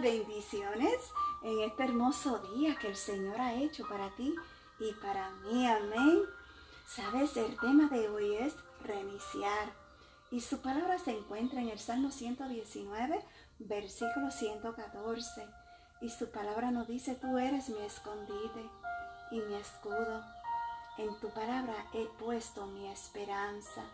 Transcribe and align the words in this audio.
bendiciones 0.00 1.12
en 1.42 1.60
este 1.60 1.84
hermoso 1.84 2.38
día 2.38 2.76
que 2.76 2.88
el 2.88 2.96
Señor 2.96 3.40
ha 3.40 3.54
hecho 3.54 3.86
para 3.88 4.10
ti 4.16 4.34
y 4.78 4.92
para 4.94 5.30
mí. 5.30 5.66
Amén. 5.66 6.22
Sabes, 6.86 7.36
el 7.36 7.58
tema 7.58 7.88
de 7.88 8.08
hoy 8.08 8.34
es 8.34 8.54
reiniciar. 8.84 9.72
Y 10.30 10.40
su 10.40 10.60
palabra 10.60 10.98
se 10.98 11.16
encuentra 11.16 11.60
en 11.60 11.68
el 11.68 11.78
Salmo 11.78 12.10
119, 12.10 13.24
versículo 13.58 14.30
114. 14.30 15.46
Y 16.00 16.10
su 16.10 16.30
palabra 16.30 16.70
nos 16.70 16.86
dice, 16.86 17.14
tú 17.14 17.38
eres 17.38 17.68
mi 17.68 17.80
escondite 17.80 18.70
y 19.30 19.40
mi 19.40 19.54
escudo. 19.54 20.22
En 20.98 21.18
tu 21.20 21.28
palabra 21.30 21.86
he 21.92 22.06
puesto 22.18 22.66
mi 22.66 22.88
esperanza. 22.88 23.84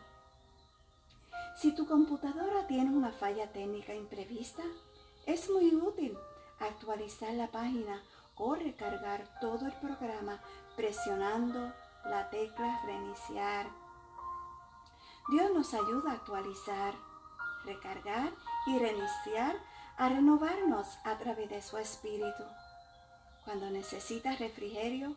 Si 1.56 1.72
tu 1.72 1.86
computadora 1.86 2.66
tiene 2.66 2.90
una 2.90 3.12
falla 3.12 3.50
técnica 3.52 3.94
imprevista, 3.94 4.62
es 5.26 5.50
muy 5.50 5.74
útil 5.74 6.16
actualizar 6.58 7.32
la 7.34 7.50
página 7.50 8.02
o 8.36 8.54
recargar 8.54 9.38
todo 9.40 9.66
el 9.66 9.72
programa 9.74 10.40
presionando 10.76 11.72
la 12.04 12.28
tecla 12.30 12.80
reiniciar. 12.84 13.66
Dios 15.30 15.50
nos 15.54 15.72
ayuda 15.72 16.10
a 16.10 16.14
actualizar, 16.14 16.94
recargar 17.64 18.32
y 18.66 18.78
reiniciar 18.78 19.56
a 19.96 20.08
renovarnos 20.08 20.98
a 21.04 21.16
través 21.18 21.48
de 21.48 21.62
su 21.62 21.78
espíritu. 21.78 22.44
Cuando 23.44 23.70
necesitas 23.70 24.38
refrigerio, 24.38 25.16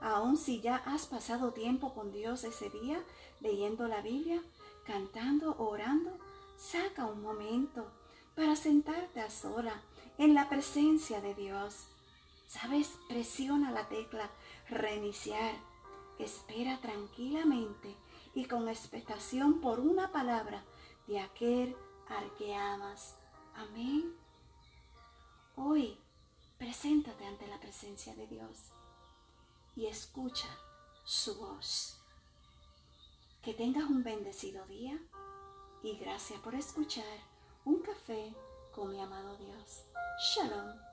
aun 0.00 0.36
si 0.36 0.60
ya 0.60 0.76
has 0.86 1.06
pasado 1.06 1.52
tiempo 1.52 1.94
con 1.94 2.12
Dios 2.12 2.44
ese 2.44 2.70
día, 2.70 3.02
leyendo 3.40 3.88
la 3.88 4.00
Biblia, 4.00 4.42
cantando 4.86 5.56
orando, 5.58 6.18
saca 6.56 7.06
un 7.06 7.22
momento 7.22 7.90
para 8.38 8.54
sentarte 8.54 9.20
a 9.20 9.30
sola 9.30 9.82
en 10.16 10.32
la 10.32 10.48
presencia 10.48 11.20
de 11.20 11.34
Dios. 11.34 11.88
¿Sabes? 12.46 12.96
Presiona 13.08 13.72
la 13.72 13.88
tecla 13.88 14.30
reiniciar. 14.68 15.56
Espera 16.20 16.80
tranquilamente 16.80 17.96
y 18.36 18.44
con 18.44 18.68
expectación 18.68 19.60
por 19.60 19.80
una 19.80 20.12
palabra 20.12 20.62
de 21.08 21.18
aquel 21.18 21.76
al 22.08 22.32
que 22.36 22.54
amas. 22.54 23.16
Amén. 23.56 24.14
Hoy, 25.56 25.98
preséntate 26.58 27.26
ante 27.26 27.48
la 27.48 27.58
presencia 27.58 28.14
de 28.14 28.28
Dios 28.28 28.70
y 29.74 29.86
escucha 29.86 30.48
su 31.04 31.34
voz. 31.40 32.00
Que 33.42 33.52
tengas 33.52 33.90
un 33.90 34.04
bendecido 34.04 34.64
día 34.66 34.96
y 35.82 35.96
gracias 35.96 36.38
por 36.38 36.54
escuchar 36.54 37.37
con 38.72 38.90
mi 38.90 38.98
amado 38.98 39.36
Dios. 39.36 39.84
Shalom. 40.18 40.87